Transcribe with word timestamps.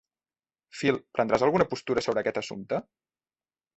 Phil, 0.77 0.97
prendràs 1.17 1.45
alguna 1.49 1.67
postura 1.73 2.05
sobre 2.07 2.23
aquest 2.25 2.41
assumpte? 2.43 2.85